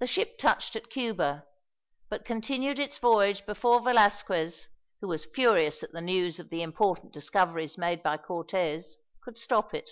The 0.00 0.08
ship 0.08 0.36
touched 0.36 0.74
at 0.74 0.90
Cuba, 0.90 1.46
but 2.08 2.24
continued 2.24 2.80
its 2.80 2.98
voyage 2.98 3.46
before 3.46 3.80
Velasquez, 3.80 4.68
who 5.00 5.06
was 5.06 5.26
furious 5.26 5.84
at 5.84 5.92
the 5.92 6.00
news 6.00 6.40
of 6.40 6.50
the 6.50 6.60
important 6.60 7.12
discoveries 7.12 7.78
made 7.78 8.02
by 8.02 8.16
Cortez, 8.16 8.98
could 9.22 9.38
stop 9.38 9.74
it. 9.74 9.88